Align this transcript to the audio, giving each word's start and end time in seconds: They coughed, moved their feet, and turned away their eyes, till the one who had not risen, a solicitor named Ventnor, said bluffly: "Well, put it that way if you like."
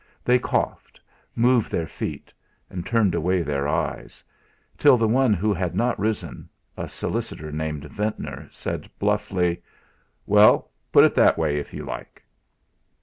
They 0.25 0.39
coughed, 0.39 0.99
moved 1.35 1.69
their 1.71 1.85
feet, 1.85 2.33
and 2.71 2.83
turned 2.83 3.13
away 3.13 3.43
their 3.43 3.67
eyes, 3.67 4.23
till 4.75 4.97
the 4.97 5.07
one 5.07 5.31
who 5.31 5.53
had 5.53 5.75
not 5.75 5.99
risen, 5.99 6.49
a 6.75 6.89
solicitor 6.89 7.51
named 7.51 7.85
Ventnor, 7.85 8.47
said 8.49 8.89
bluffly: 8.97 9.61
"Well, 10.25 10.71
put 10.91 11.05
it 11.05 11.13
that 11.13 11.37
way 11.37 11.59
if 11.59 11.71
you 11.71 11.85
like." 11.85 12.25